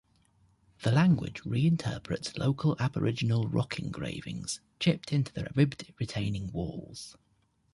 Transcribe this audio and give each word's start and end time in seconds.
The 0.81 0.91
language 0.91 1.43
reinterprets 1.43 2.35
local 2.35 2.75
aboriginal 2.79 3.43
rock 3.47 3.77
engravings 3.77 4.59
chipped 4.79 5.13
into 5.13 5.31
the 5.31 5.47
ribbed 5.53 5.93
retaining 5.99 6.51
walls. 6.51 7.15